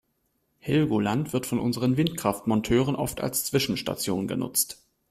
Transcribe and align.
Helgoland 0.57 1.31
wird 1.31 1.45
von 1.45 1.59
unseren 1.59 1.95
Windkraftmonteuren 1.95 2.95
oft 2.95 3.21
als 3.21 3.43
Zwischenstation 3.45 4.25
genutzt. 4.27 4.83